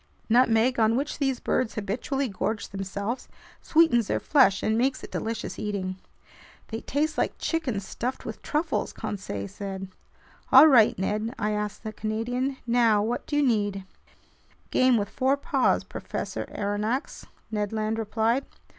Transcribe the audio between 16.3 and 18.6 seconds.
Aronnax," Ned Land replied.